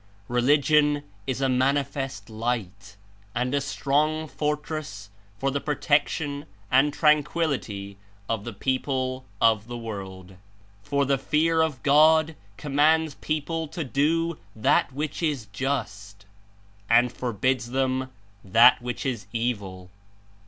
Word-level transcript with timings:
Religion 0.29 1.03
Is 1.27 1.41
a 1.41 1.47
manifest 1.47 2.27
light 2.27 2.95
and 3.35 3.53
a 3.53 3.61
strong 3.61 4.27
fortress 4.27 5.11
for 5.37 5.51
the 5.51 5.61
protection 5.61 6.47
and 6.71 6.91
tranquillity 6.91 7.99
of 8.27 8.43
the 8.43 8.51
peo 8.51 8.79
ple 8.81 9.25
of 9.39 9.67
the 9.67 9.77
world. 9.77 10.37
For 10.81 11.05
the 11.05 11.19
fear 11.19 11.61
of 11.61 11.83
God 11.83 12.35
commands 12.57 13.13
people 13.13 13.67
to 13.67 13.83
do 13.83 14.39
that 14.55 14.91
which 14.91 15.21
Is 15.21 15.45
just 15.53 16.25
and 16.89 17.11
forbids 17.13 17.69
them 17.69 18.09
that 18.43 18.81
which 18.81 19.05
Is 19.05 19.27
evil. 19.31 19.91